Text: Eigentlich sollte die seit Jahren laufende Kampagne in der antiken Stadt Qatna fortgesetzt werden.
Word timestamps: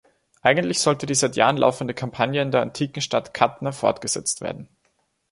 Eigentlich 0.41 0.79
sollte 0.79 1.05
die 1.05 1.13
seit 1.13 1.35
Jahren 1.35 1.57
laufende 1.57 1.93
Kampagne 1.93 2.41
in 2.41 2.49
der 2.49 2.63
antiken 2.63 3.03
Stadt 3.03 3.35
Qatna 3.35 3.71
fortgesetzt 3.71 4.41
werden. 4.41 4.67